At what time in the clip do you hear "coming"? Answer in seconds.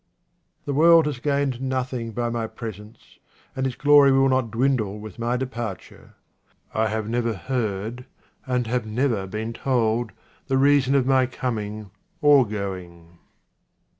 11.27-11.91